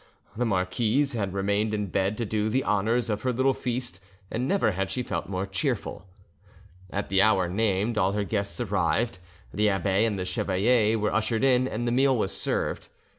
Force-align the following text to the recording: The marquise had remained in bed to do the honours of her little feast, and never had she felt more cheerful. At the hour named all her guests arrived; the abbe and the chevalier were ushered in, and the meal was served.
The 0.35 0.47
marquise 0.47 1.13
had 1.13 1.31
remained 1.35 1.75
in 1.75 1.85
bed 1.85 2.17
to 2.17 2.25
do 2.25 2.49
the 2.49 2.63
honours 2.63 3.07
of 3.07 3.21
her 3.21 3.31
little 3.31 3.53
feast, 3.53 3.99
and 4.31 4.47
never 4.47 4.71
had 4.71 4.89
she 4.89 5.03
felt 5.03 5.29
more 5.29 5.45
cheerful. 5.45 6.07
At 6.89 7.09
the 7.09 7.21
hour 7.21 7.47
named 7.47 7.99
all 7.99 8.13
her 8.13 8.23
guests 8.23 8.59
arrived; 8.59 9.19
the 9.53 9.69
abbe 9.69 10.05
and 10.05 10.17
the 10.17 10.25
chevalier 10.25 10.97
were 10.97 11.13
ushered 11.13 11.43
in, 11.43 11.67
and 11.67 11.87
the 11.87 11.91
meal 11.91 12.17
was 12.17 12.35
served. 12.35 12.87